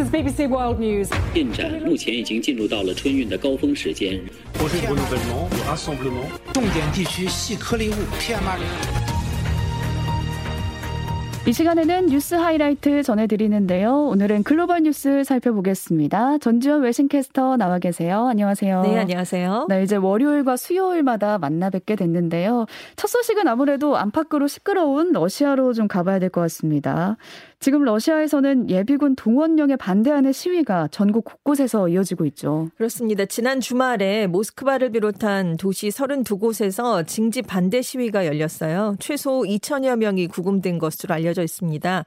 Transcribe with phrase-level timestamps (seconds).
[0.00, 1.08] bbc world news.
[1.34, 4.20] 进展目前已经进入到了春运的高峰时间。
[6.52, 8.66] 重点地区细颗粒物 pm 二零。
[8.66, 9.11] 二
[11.44, 14.06] 이 시간에는 뉴스 하이라이트 전해드리는데요.
[14.06, 16.38] 오늘은 글로벌 뉴스 살펴보겠습니다.
[16.38, 18.28] 전지현 외신캐스터 나와 계세요.
[18.28, 18.82] 안녕하세요.
[18.82, 19.66] 네, 안녕하세요.
[19.68, 22.66] 네, 이제 월요일과 수요일마다 만나 뵙게 됐는데요.
[22.94, 27.16] 첫 소식은 아무래도 안팎으로 시끄러운 러시아로 좀 가봐야 될 것 같습니다.
[27.58, 32.68] 지금 러시아에서는 예비군 동원령에 반대하는 시위가 전국 곳곳에서 이어지고 있죠.
[32.76, 33.24] 그렇습니다.
[33.24, 38.96] 지난 주말에 모스크바를 비롯한 도시 32곳에서 징집 반대 시위가 열렸어요.
[38.98, 42.04] 최소 2천여 명이 구금된 것으로 알려 져 있습니다.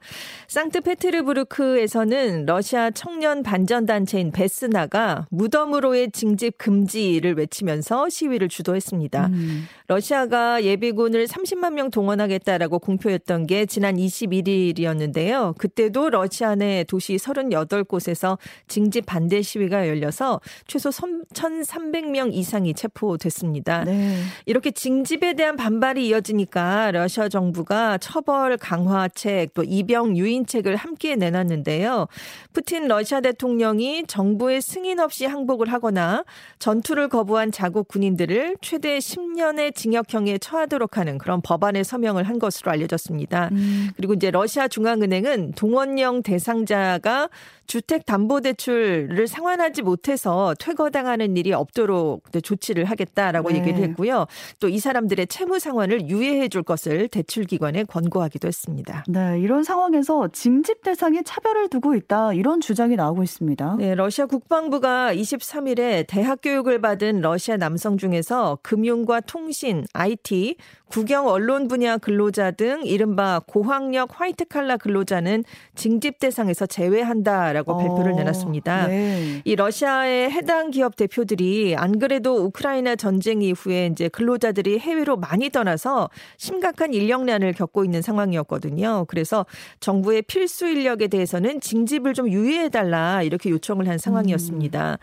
[0.48, 9.26] 상트페테르부르크에서는 러시아 청년 반전단체인 베스나가 무덤으로의 징집 금지를 외치면서 시위를 주도했습니다.
[9.26, 9.66] 음.
[9.88, 15.56] 러시아가 예비군을 30만 명 동원하겠다라고 공표했던 게 지난 21일이었는데요.
[15.58, 23.84] 그때도 러시아 내 도시 38곳에서 징집 반대 시위가 열려서 최소 1,300명 이상이 체포됐습니다.
[23.84, 24.20] 네.
[24.44, 32.06] 이렇게 징집에 대한 반발이 이어지니까 러시아 정부가 처벌 강화 책또 입영 유인책을 함께 내놨는데요.
[32.52, 36.24] 푸틴 러시아 대통령이 정부의 승인 없이 항복을 하거나
[36.60, 43.48] 전투를 거부한 자국 군인들을 최대 10년의 징역형에 처하도록 하는 그런 법안에 서명을 한 것으로 알려졌습니다.
[43.50, 43.90] 음.
[43.96, 47.28] 그리고 이제 러시아 중앙은행은 동원령 대상자가
[47.66, 53.58] 주택담보대출을 상환하지 못해서 퇴거당하는 일이 없도록 조치를 하겠다라고 네.
[53.58, 54.26] 얘기를 했고요.
[54.60, 59.04] 또 이 사람들의 채무 상환을 유예해 줄 것을 대출기관에 권고하기도 했습니다.
[59.08, 62.32] 네, 이런 상황에서 징집 대상에 차별을 두고 있다.
[62.32, 63.76] 이런 주장이 나오고 있습니다.
[63.78, 70.56] 네, 러시아 국방부가 23일에 대학 교육을 받은 러시아 남성 중에서 금융과 통신, IT,
[70.88, 78.14] 국영 언론 분야 근로자 등 이른바 고학력 화이트 칼라 근로자는 징집 대상에서 제외한다라고 어, 발표를
[78.14, 78.86] 내놨습니다.
[78.86, 79.42] 네.
[79.44, 86.08] 이 러시아의 해당 기업 대표들이 안 그래도 우크라이나 전쟁 이후에 이제 근로자들이 해외로 많이 떠나서
[86.36, 88.95] 심각한 인력난을 겪고 있는 상황이었거든요.
[89.04, 89.46] 그래서
[89.80, 94.98] 정부의 필수 인력에 대해서는 징집을 좀 유예해달라 이렇게 요청을 한 상황이었습니다.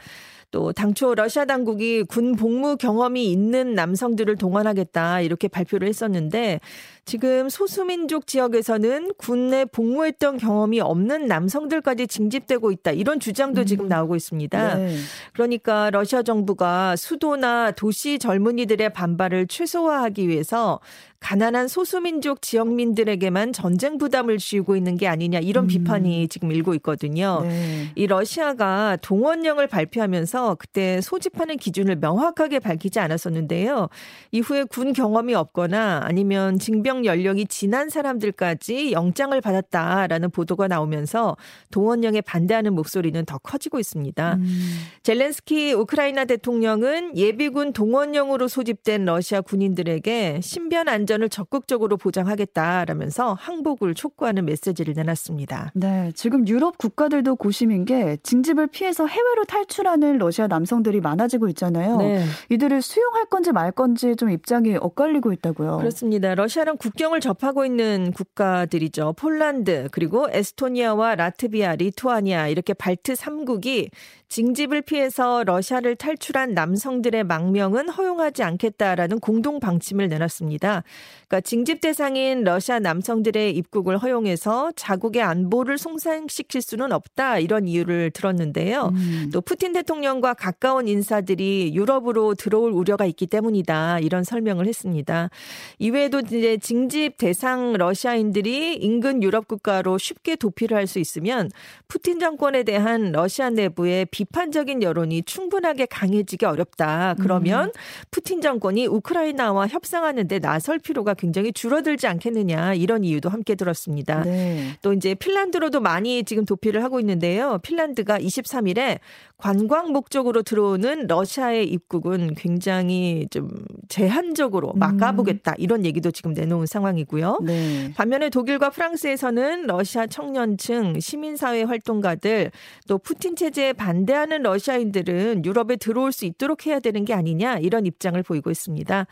[0.54, 6.60] 또 당초 러시아 당국이 군 복무 경험이 있는 남성들을 동원하겠다 이렇게 발표를 했었는데
[7.06, 14.76] 지금 소수민족 지역에서는 군에 복무했던 경험이 없는 남성들까지 징집되고 있다 이런 주장도 지금 나오고 있습니다.
[14.76, 14.96] 네.
[15.34, 20.80] 그러니까 러시아 정부가 수도나 도시 젊은이들의 반발을 최소화하기 위해서
[21.24, 27.40] 가난한 소수민족 지역민들에게만 전쟁 부담을 쥐고 있는 게 아니냐 이런 비판이 지금 일고 있거든요.
[27.44, 27.88] 네.
[27.96, 33.88] 이 러시아가 동원령을 발표하면서 그때 소집하는 기준을 명확하게 밝히지 않았었는데요.
[34.32, 41.38] 이후에 군 경험이 없거나 아니면 징병 연령이 지난 사람들까지 영장을 받았다라는 보도가 나오면서
[41.72, 44.34] 동원령에 반대하는 목소리는 더 커지고 있습니다.
[44.34, 44.70] 음.
[45.04, 54.46] 젤렌스키 우크라이나 대통령은 예비군 동원령으로 소집된 러시아 군인들에게 신변 안전 을 적극적으로 보장하겠다라면서 항복을 촉구하는
[54.46, 55.72] 메시지를 내놨습니다.
[55.76, 61.98] 네, 지금 유럽 국가들도 고심인 게 징집을 피해서 해외로 탈출하는 러시아 남성들이 많아지고 있잖아요.
[61.98, 62.26] 네.
[62.50, 65.78] 이들을 수용할 건지 말 건지 좀 입장이 엇갈리고 있다고요.
[65.78, 66.36] 그렇습니다.
[66.36, 69.14] 러시아랑 국경을 접하고 있는 국가들이죠.
[69.14, 73.90] 폴란드, 그리고 에스토니아와 라트비아, 리투아니아 이렇게 발트 3국이
[74.34, 80.82] 징집을 피해서 러시아를 탈출한 남성들의 망명은 허용하지 않겠다라는 공동 방침을 내놨습니다.
[81.28, 88.92] 그러니까 징집 대상인 러시아 남성들의 입국을 허용해서 자국의 안보를 손상시킬 수는 없다 이런 이유를 들었는데요.
[88.96, 89.30] 음.
[89.32, 95.30] 또 푸틴 대통령과 가까운 인사들이 유럽으로 들어올 우려가 있기 때문이다 이런 설명을 했습니다.
[95.78, 101.50] 이외에도 이제 징집 대상 러시아인들이 인근 유럽 국가로 쉽게 도피를 할 수 있으면
[101.88, 107.16] 푸틴 정권에 대한 러시아 내부의 비 판적인 여론이 충분하게 강해지기 어렵다.
[107.20, 107.72] 그러면
[108.12, 114.24] 푸틴 정권이 우크라이나와 협상하는데 나설 필요가 굉장히 줄어들지 않겠느냐 이런 이유도 함께 들었습니다.
[114.24, 114.78] 네.
[114.82, 117.60] 또 이제 핀란드로도 많이 지금 도피를 하고 있는데요.
[117.64, 119.00] 핀란드가 23일에
[119.44, 123.50] 관광 목적으로 들어오는 러시아의 입국은 굉장히 좀
[123.90, 127.40] 제한적으로 막아보겠다 이런 얘기도 지금 내놓은 상황이고요.
[127.44, 127.92] 네.
[127.94, 132.52] 반면에 독일과 프랑스에서는 러시아 청년층, 시민사회 활동가들,
[132.88, 138.24] 또 푸틴 체제에 반대하는 러시아인들은 유럽에 들어올 수 있도록 해야 되는 게 아니냐 이런 입장을
[138.24, 139.08] 보이고 있습니다.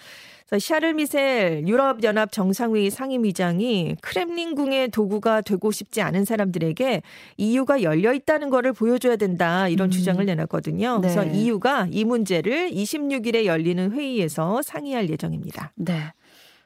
[0.60, 7.02] 샤를 미셀 유럽연합 정상회의 상임위장이 크렘린궁의 도구가 되고 싶지 않은 사람들에게
[7.38, 11.00] EU가 열려 있다는 것을 보여줘야 된다 이런 주장을 내놨거든요.
[11.00, 11.02] 네.
[11.02, 15.72] 그래서 EU가 이 문제를 26일에 열리는 회의에서 상의할 예정입니다.
[15.76, 16.12] 네.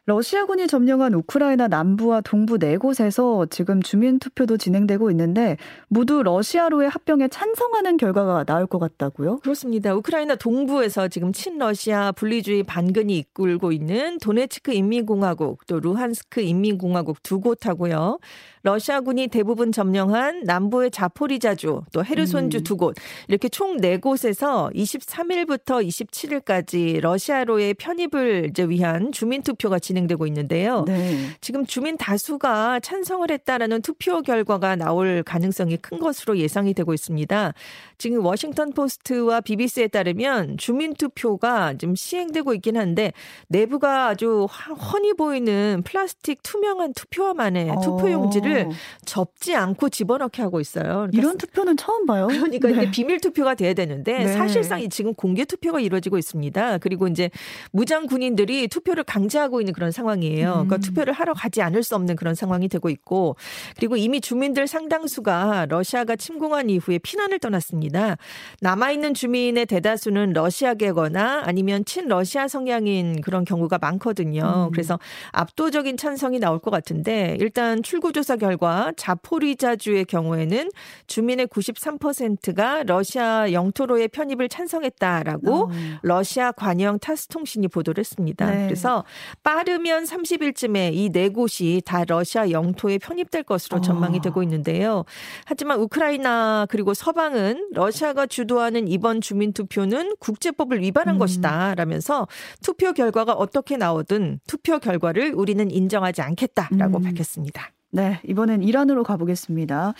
[0.07, 5.57] 러시아군이 점령한 우크라이나 남부와 동부 네 곳에서 지금 주민 투표도 진행되고 있는데
[5.87, 9.39] 모두 러시아로의 합병에 찬성하는 결과가 나올 것 같다고요?
[9.39, 9.95] 그렇습니다.
[9.95, 18.19] 우크라이나 동부에서 지금 친러시아 분리주의 반근이 이끌고 있는 도네츠크 인민공화국 또 루한스크 인민공화국 두 곳하고요.
[18.61, 22.63] 러시아군이 대부분 점령한 남부의 자포리자주 또 헤르손주 음.
[22.63, 22.95] 두곳
[23.27, 30.83] 이렇게 총 네 곳에서 23일부터 27일까지 러시아로의 편입을 이제 위한 주민 투표가 진 행되고 있는데요.
[30.85, 31.15] 네.
[31.41, 37.53] 지금 주민 다수가 찬성을 했다라는 투표 결과가 나올 가능성이 큰 것으로 예상이 되고 있습니다.
[37.97, 43.13] 지금 워싱턴 포스트와 BBC에 따르면 주민 투표가 지금 시행되고 있긴 한데
[43.47, 44.47] 내부가 아주
[44.93, 48.71] 훤히 보이는 플라스틱 투명한 투표함안에 투표 용지를 어.
[49.05, 50.83] 접지 않고 집어넣게 하고 있어요.
[50.83, 52.27] 그러니까 이런 투표는 처음 봐요.
[52.27, 52.73] 그러니까 네.
[52.73, 54.27] 이게 비밀 투표가 돼야 되는데 네.
[54.33, 56.79] 사실상 지금 공개 투표가 이루어지고 있습니다.
[56.79, 57.29] 그리고 이제
[57.71, 60.51] 무장 군인들이 투표를 강제하고 있는 그런 상황이에요.
[60.51, 60.81] 그러니까 음.
[60.81, 63.35] 투표를 하러 가지 않을 수 없는 그런 상황이 되고 있고
[63.77, 68.17] 그리고 이미 주민들 상당수가 러시아가 침공한 이후에 피난을 떠났습니다.
[68.61, 74.67] 남아 있는 주민의 대다수는 러시아계거나 아니면 친러시아 성향인 그런 경우가 많거든요.
[74.67, 74.71] 음.
[74.71, 74.99] 그래서
[75.31, 80.69] 압도적인 찬성이 나올 것 같은데 일단 출구조사 결과 자포리자주의 경우에는
[81.07, 85.69] 주민의 93%가 러시아 영토로의 편입을 찬성했다라고 어.
[86.01, 88.49] 러시아 관영 타스 통신이 보도를 했습니다.
[88.49, 88.65] 네.
[88.65, 89.03] 그래서
[89.43, 94.21] 빠 르면 30일쯤에 이 네 곳이 다 러시아 영토에 편입될 것으로 전망이 어.
[94.21, 95.05] 되고 있는데요.
[95.45, 101.19] 하지만 우크라이나 그리고 서방은 러시아가 주도하는 이번 주민 투표는 국제법을 위반한 음.
[101.19, 102.27] 것이다라면서
[102.61, 107.03] 투표 결과가 어떻게 나오든 투표 결과를 우리는 인정하지 않겠다라고 음.
[107.03, 107.71] 밝혔습니다.
[107.91, 109.93] 네, 이번엔 이란으로 가보겠습니다.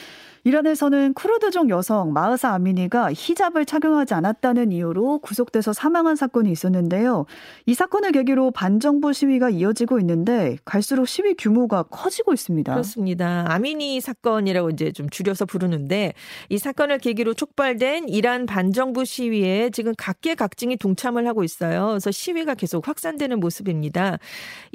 [0.46, 7.26] 이란에서는 쿠르드족 여성 마흐사 아미니가 히잡을 착용하지 않았다는 이유로 구속돼서 사망한 사건이 있었는데요.
[7.66, 12.72] 이 사건을 계기로 반정부 시위가 이어지고 있는데 갈수록 시위 규모가 커지고 있습니다.
[12.72, 13.46] 그렇습니다.
[13.48, 16.14] 아미니 사건이라고 이제 좀 줄여서 부르는데
[16.50, 21.88] 이 사건을 계기로 촉발된 이란 반정부 시위에 지금 각계각층이 동참을 하고 있어요.
[21.88, 24.20] 그래서 시위가 계속 확산되는 모습입니다.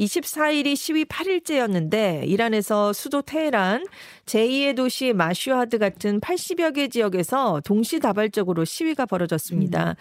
[0.00, 3.84] 24일이 시위 8일째였는데 이란에서 수도 테헤란
[4.26, 9.90] 제2의 도시 마슈 하드 같은 80여 개 지역에서 동시다발적으로 시위가 벌어졌습니다.
[9.90, 9.94] 음.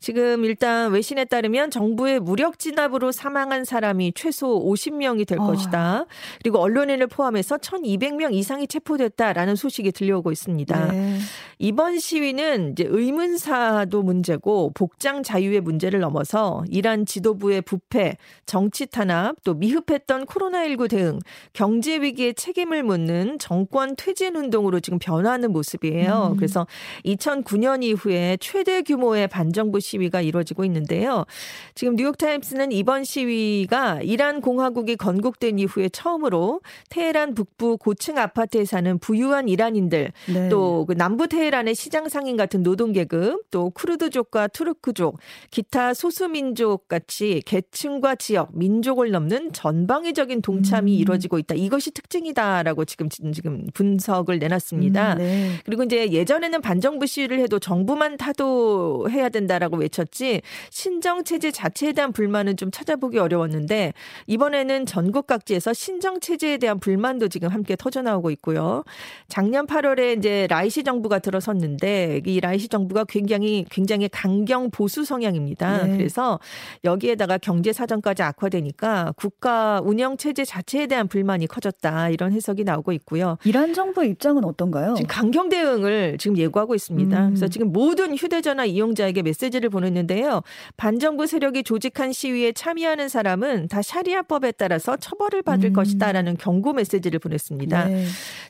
[0.00, 5.46] 지금 일단 외신에 따르면 정부의 무력 진압으로 사망한 사람이 최소 50명이 될 어.
[5.46, 6.06] 것이다.
[6.42, 10.92] 그리고 언론인을 포함해서 1,200명 이상이 체포됐다라는 소식이 들려오고 있습니다.
[10.92, 11.18] 네.
[11.58, 19.54] 이번 시위는 이제 의문사도 문제고 복장 자유의 문제를 넘어서 이란 지도부의 부패, 정치 탄압, 또
[19.54, 21.18] 미흡했던 코로나19 대응,
[21.52, 26.30] 경제 위기의 책임을 묻는 정권 퇴진 운동으로 지금 변화하는 모습이에요.
[26.32, 26.36] 음.
[26.36, 26.66] 그래서
[27.04, 31.26] 2009년 이후에 최대 규모의 반정부 시위가 이루어지고 있는데요.
[31.74, 39.48] 지금 뉴욕타임스는 이번 시위가 이란 공화국이 건국된 이후에 처음으로 테헤란 북부 고층 아파트에 사는 부유한
[39.48, 40.48] 이란인들 네.
[40.48, 45.18] 또그 남부 테헤란의 시장 상인 같은 노동 계급 또 쿠르드족과 투르크족
[45.50, 50.98] 기타 소수민족 같이 계층과 지역 민족을 넘는 전방위적인 동참이 음.
[50.98, 51.54] 이루어지고 있다.
[51.54, 54.93] 이것이 특징이다라고 지금 지금 분석을 내놨습니다.
[54.94, 55.50] 음, 네.
[55.64, 62.56] 그리고 이제 예전에는 반정부 시위를 해도 정부만 타도해야 된다라고 외쳤지 신정 체제 자체에 대한 불만은
[62.56, 63.92] 좀 찾아보기 어려웠는데
[64.26, 68.84] 이번에는 전국 각지에서 신정 체제에 대한 불만도 지금 함께 터져 나오고 있고요.
[69.28, 75.86] 작년 8월에 이제 라이시 정부가 들어섰는데 이 라이시 정부가 굉장히 굉장히 강경 보수 성향입니다.
[75.86, 75.96] 네.
[75.96, 76.38] 그래서
[76.84, 83.38] 여기에다가 경제 사정까지 악화되니까 국가 운영 체제 자체에 대한 불만이 커졌다 이런 해석이 나오고 있고요.
[83.44, 84.73] 이란 정부의 입장은 어떤가요?
[84.96, 87.18] 지금 강경 대응을 지금 예고하고 있습니다.
[87.18, 87.28] 음.
[87.28, 90.42] 그래서 지금 모든 휴대전화 이용자에게 메시지를 보냈는데요.
[90.76, 95.72] 반정부 세력이 조직한 시위에 참여하는 사람은 다 샤리아법에 따라서 처벌을 받을 음.
[95.74, 97.84] 것이다라는 경고 메시지를 보냈습니다.
[97.84, 98.04] 네.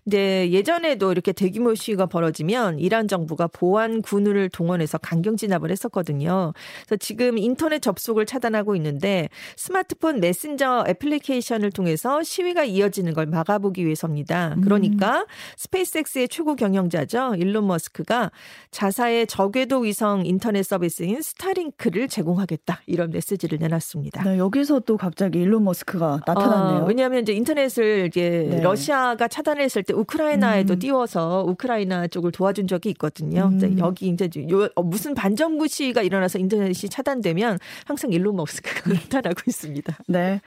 [0.04, 6.52] 근데 예전에도 이렇게 대규모 시위가 벌어지면 이란 정부가 보안 군을 동원해서 강경 진압을 했었거든요.
[6.86, 14.56] 그래서 지금 인터넷 접속을 차단하고 있는데 스마트폰 메신저 애플리케이션을 통해서 시위가 이어지는 걸 막아보기 위해서입니다.
[14.62, 15.26] 그러니까 보니까
[15.56, 17.34] 스페이스X의 최고 경영자죠.
[17.36, 18.30] 일론 머스크가
[18.70, 22.80] 자사의 저궤도 위성 인터넷 서비스인 스타링크를 제공하겠다.
[22.86, 24.22] 이런 메시지를 내놨습니다.
[24.22, 26.82] 네, 여기서 또 갑자기 일론 머스크가 나타났네요.
[26.82, 28.60] 어, 왜냐하면 이제 인터넷을 이제 네.
[28.62, 30.78] 러시아가 차단했을 때 우크라이나에도 음.
[30.78, 33.50] 띄워서 우크라이나 쪽을 도와준 적이 있거든요.
[33.52, 33.78] 음.
[33.78, 39.98] 여기 이제 요, 어, 무슨 반정부 시위가 일어나서 인터넷이 차단되면 항상 일론 머스크가 나타나고 있습니다.
[40.06, 40.40] 네.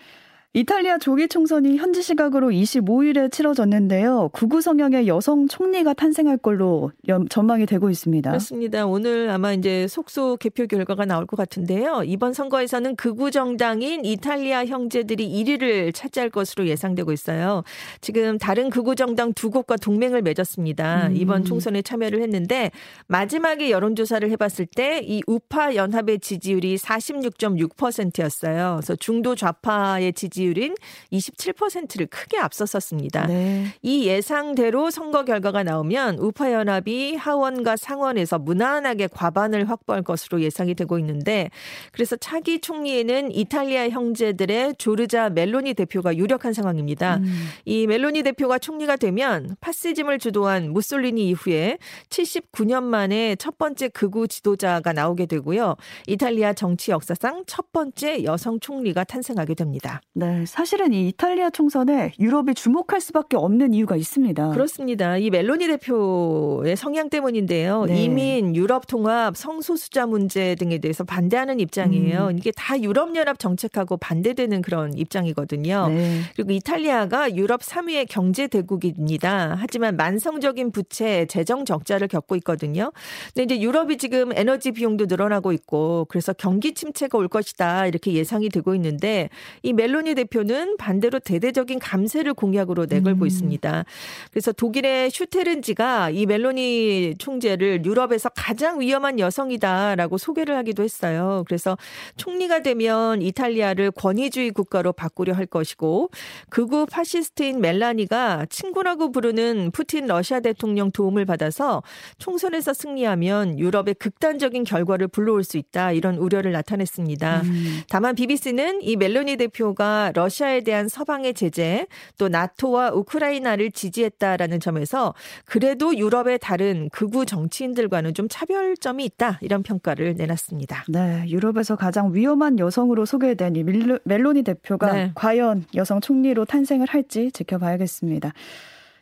[0.54, 4.30] 이탈리아 조기 총선이 현지 시각으로 25일에 치러졌는데요.
[4.34, 6.92] 구구 성향의 여성 총리가 탄생할 걸로
[7.30, 8.32] 전망이 되고 있습니다.
[8.32, 8.88] 그렇습니다.
[8.88, 12.02] 오늘 아마 이제 속속 개표 결과가 나올 것 같은데요.
[12.06, 17.64] 이번 선거에서는 극우 정당인 이탈리아 형제들이 1위를 차지할 것으로 예상되고 있어요.
[18.02, 21.10] 지금 다른 극우 정당 두 곳과 동맹을 맺었습니다.
[21.10, 21.16] 음.
[21.16, 22.72] 이번 총선에 참여를 했는데
[23.08, 28.78] 마지막에 여론조사를 해봤을 때 이 우파 연합의 지지율이 46.6%였어요.
[28.78, 30.76] 그래서 중도 좌파의 지지율 지지율인
[31.12, 33.28] 27%를 크게 앞섰었습니다.
[33.28, 33.66] 네.
[33.82, 40.98] 이 예상대로 선거 결과가 나오면 우파 연합이 하원과 상원에서 무난하게 과반을 확보할 것으로 예상이 되고
[41.00, 41.50] 있는데
[41.92, 47.18] 그래서 차기 총리에는 이탈리아 형제들의 조르자 멜로니 대표가 유력한 상황입니다.
[47.18, 47.48] 음.
[47.66, 51.78] 이 멜로니 대표가 총리가 되면 파시즘을 주도한 무솔리니 이후에
[52.10, 55.76] 79년 만에 첫 번째 극우 지도자가 나오게 되고요.
[56.08, 60.02] 이탈리아 정치 역사상 첫 번째 여성 총리가 탄생하게 됩니다.
[60.14, 60.27] 네.
[60.46, 64.52] 사실은 이 이탈리아 총선에 유럽이 주목할 수밖에 없는 이유가 있습니다.
[64.52, 65.18] 그렇습니다.
[65.18, 67.86] 이 멜로니 대표의 성향 때문인데요.
[67.86, 68.04] 네.
[68.04, 72.28] 이민, 유럽 통합, 성소수자 문제 등에 대해서 반대하는 입장이에요.
[72.28, 72.38] 음.
[72.38, 75.88] 이게 다 유럽 연합 정책하고 반대되는 그런 입장이거든요.
[75.90, 76.22] 네.
[76.36, 79.56] 그리고 이탈리아가 유럽 3위의 경제 대국입니다.
[79.60, 82.92] 하지만 만성적인 부채, 재정 적자를 겪고 있거든요.
[83.34, 88.50] 근데 이제 유럽이 지금 에너지 비용도 늘어나고 있고 그래서 경기 침체가 올 것이다 이렇게 예상이
[88.50, 89.30] 되고 있는데
[89.64, 93.28] 이 멜로니 대표 대표는 반대로 대대적인 감세를 공약으로 내걸고 음.
[93.28, 93.86] 있습니다.
[94.32, 101.44] 그래서 독일의 슈테른지가 이 멜로니 총재를 유럽에서 가장 위험한 여성이다라고 소개를 하기도 했어요.
[101.48, 101.78] 그래서
[102.18, 106.10] 총리가 되면 이탈리아를 권위주의 국가로 바꾸려 할 것이고
[106.50, 111.82] 극우 파시스트인 멜로니가 친구라고 부르는 푸틴 러시아 대통령 도움을 받아서
[112.20, 117.42] 총선에서 승리하면 유럽의 극단적인 결과를 불러올 수 있다 이런 우려를 나타냈습니다.
[117.44, 117.82] 음.
[117.90, 121.88] 다만 BBC는 이 멜로니 대표가 러시아에 대한 서방의 제재,
[122.18, 125.14] 또 나토와 우크라이나를 지지했다라는 점에서
[125.46, 130.86] 그래도 유럽의 다른 극우 정치인들과는 좀 차별점이 있다 이런 평가를 내놨습니다.
[130.90, 133.64] 네, 유럽에서 가장 위험한 여성으로 소개된 이
[134.04, 135.12] 멜로니 대표가 네.
[135.16, 138.34] 과연 여성 총리로 탄생을 할지 지켜봐야겠습니다.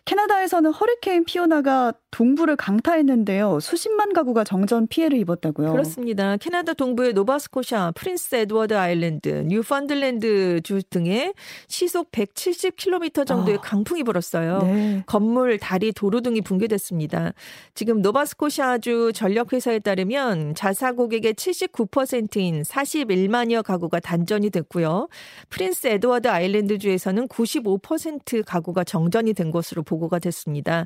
[0.05, 3.59] 캐나다에서는 허리케인 피오나가 동부를 강타했는데요.
[3.59, 5.71] 수십만 가구가 정전 피해를 입었다고요.
[5.71, 6.37] 그렇습니다.
[6.37, 11.33] 캐나다 동부의 노바스코샤, 프린스 에드워드 아일랜드, 뉴펀들랜드 주 등에
[11.67, 14.59] 시속 170km 정도의 아, 강풍이 불었어요.
[14.59, 15.03] 네.
[15.07, 17.33] 건물, 다리, 도로 등이 붕괴됐습니다.
[17.73, 25.09] 지금 노바스코샤주 전력회사에 따르면 자사 고객의 79%인 41만여 가구가 단전이 됐고요.
[25.49, 30.85] 프린스 에드워드 아일랜드 주에서는 95% 가구가 정전이 된 것으로 보고 보고가 됐습니다.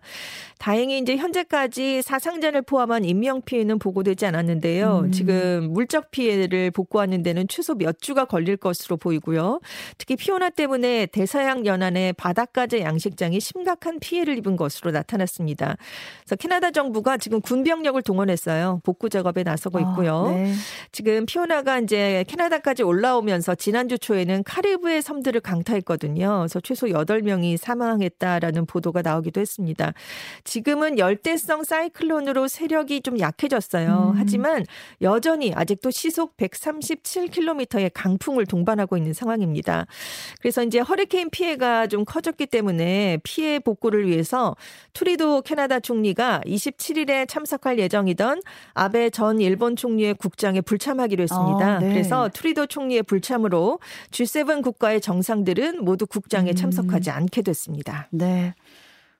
[0.57, 5.03] 다행히 이제 현재까지 사상자를 포함한 인명 피해는 보고되지 않았는데요.
[5.05, 5.11] 음.
[5.11, 9.59] 지금 물적 피해를 복구하는 데는 최소 몇 주가 걸릴 것으로 보이고요.
[9.97, 15.77] 특히 피오나 때문에 대서양 연안의 바닷가재 양식장이 심각한 피해를 입은 것으로 나타났습니다.
[16.21, 18.81] 그래서 캐나다 정부가 지금 군병력을 동원했어요.
[18.83, 20.27] 복구 작업에 나서고 아, 있고요.
[20.27, 20.53] 아, 네.
[20.91, 26.39] 지금 피오나가 이제 캐나다까지 올라오면서 지난주 초에는 카리브해 섬들을 강타했거든요.
[26.39, 29.93] 그래서 최소 8명이 사망했다라는 보도가 보도가 나오기도 했습니다.
[30.43, 34.11] 지금은 열대성 사이클론으로 세력이 좀 약해졌어요.
[34.13, 34.17] 음.
[34.17, 34.65] 하지만
[35.01, 39.87] 여전히 아직도 시속 137km의 강풍을 동반하고 있는 상황입니다.
[40.41, 44.55] 그래서 이제 허리케인 피해가 좀 커졌기 때문에 피해 복구를 위해서
[44.93, 48.41] 투리도 캐나다 총리가 27일에 참석할 예정이던
[48.73, 51.65] 아베 전 일본 총리의 국장에 불참하기로 했습니다.
[51.65, 51.89] 아, 네.
[51.89, 53.79] 그래서 트뤼도 총리의 불참으로
[54.11, 56.55] G7 국가의 정상들은 모두 국장에 음.
[56.55, 58.07] 참석하지 않게 됐습니다.
[58.11, 58.53] 네.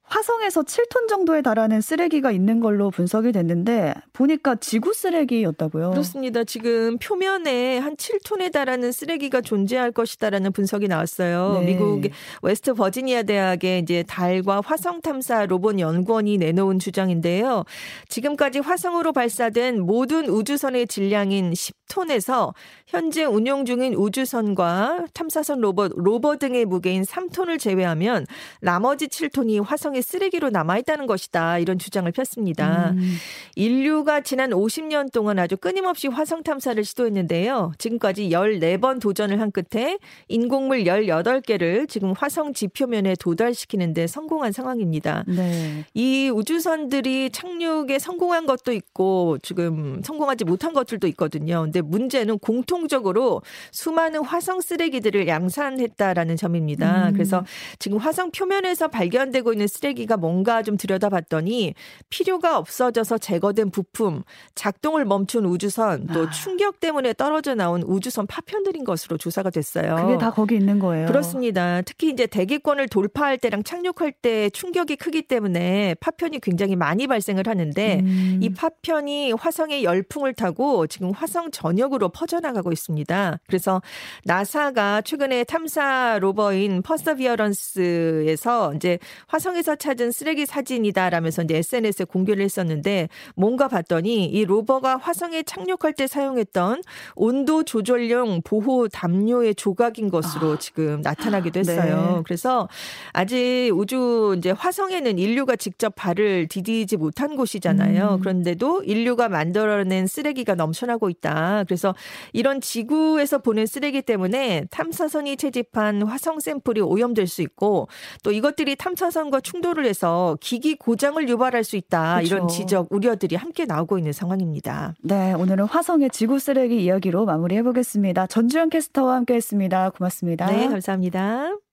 [0.09, 5.91] 화성에서 7톤 정도에 달하는 쓰레기가 있는 걸로 분석이 됐는데 보니까 지구 쓰레기였다고요.
[5.91, 6.43] 그렇습니다.
[6.43, 11.59] 지금 표면에 한 7톤에 달하는 쓰레기가 존재할 것이다라는 분석이 나왔어요.
[11.59, 11.67] 네.
[11.67, 12.01] 미국
[12.41, 17.65] 웨스트 버지니아 대학의 이제 달과 화성 탐사 로봇 연구원이 내놓은 주장인데요.
[18.07, 22.53] 지금까지 화성으로 발사된 모든 우주선의 질량인 10톤에서
[22.87, 28.25] 현재 운용 중인 우주선과 탐사선 로봇, 로버 등의 무게인 3톤을 제외하면
[28.61, 31.59] 나머지 7톤이 화성에 세상에 쓰레기로 남아있다는 것이다.
[31.59, 32.91] 이런 주장을 폈습니다.
[32.91, 33.15] 음.
[33.55, 37.73] 인류가 지난 50년 동안 아주 끊임없이 화성 탐사를 시도했는데요.
[37.77, 45.23] 지금까지 14번 도전을 한 끝에 인공물 18개를 지금 화성 지표면에 도달시키는데 성공한 상황입니다.
[45.27, 45.85] 네.
[45.93, 51.63] 이 우주선들이 착륙에 성공한 것도 있고 지금 성공하지 못한 것들도 있거든요.
[51.63, 53.41] 근데 문제는 공통적으로
[53.71, 57.09] 수많은 화성 쓰레기들을 양산했다라는 점입니다.
[57.09, 57.13] 음.
[57.13, 57.45] 그래서
[57.79, 61.73] 지금 화성 표면에서 발견되고 있는 쓰레기 쓰레기가 뭔가 좀 들여다봤더니
[62.09, 64.23] 필요가 없어져서 제거된 부품,
[64.55, 66.29] 작동을 멈춘 우주선, 또 아.
[66.29, 69.95] 충격 때문에 떨어져 나온 우주선 파편들인 것으로 조사가 됐어요.
[69.95, 71.07] 그게 다 거기 있는 거예요.
[71.07, 71.81] 그렇습니다.
[71.81, 77.99] 특히 이제 대기권을 돌파할 때랑 착륙할 때 충격이 크기 때문에 파편이 굉장히 많이 발생을 하는데
[78.01, 78.39] 음.
[78.41, 83.39] 이 파편이 화성의 열풍을 타고 지금 화성 전역으로 퍼져나가고 있습니다.
[83.47, 83.81] 그래서
[84.23, 93.67] 나사가 최근에 탐사 로버인 퍼서비어런스에서 이제 화성에서 찾은 쓰레기 사진이다라면서 이제 SNS에 공개를 했었는데 뭔가
[93.67, 96.81] 봤더니 이 로버가 화성에 착륙할 때 사용했던
[97.15, 102.15] 온도 조절용 보호 담요의 조각인 것으로 지금 나타나기도 했어요.
[102.17, 102.23] 네.
[102.25, 102.67] 그래서
[103.13, 108.15] 아직 우주 이제 화성에는 인류가 직접 발을 디디지 못한 곳이잖아요.
[108.15, 108.19] 음.
[108.19, 111.63] 그런데도 인류가 만들어낸 쓰레기가 넘쳐나고 있다.
[111.65, 111.95] 그래서
[112.33, 117.87] 이런 지구에서 보낸 쓰레기 때문에 탐사선이 채집한 화성 샘플이 오염될 수 있고
[118.23, 122.21] 또 이것들이 탐사선과 충돌 을 해서 기기 고장을 유발할 수 있다.
[122.21, 122.55] 이런 그렇죠.
[122.55, 124.95] 지적 우려들이 함께 나오고 있는 상황입니다.
[125.03, 128.27] 네, 오늘은 화성의 지구 쓰레기 이야기로 마무리해 보겠습니다.
[128.27, 129.91] 전주현 캐스터와 함께했습니다.
[129.91, 130.47] 고맙습니다.
[130.47, 131.68] 네, 감사합니다.